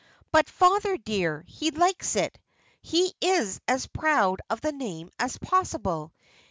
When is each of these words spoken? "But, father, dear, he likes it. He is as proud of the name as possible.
"But, 0.31 0.49
father, 0.49 0.97
dear, 0.97 1.43
he 1.47 1.69
likes 1.69 2.15
it. 2.15 2.39
He 2.81 3.13
is 3.21 3.61
as 3.67 3.85
proud 3.85 4.41
of 4.49 4.59
the 4.61 4.71
name 4.71 5.11
as 5.19 5.37
possible. 5.37 6.11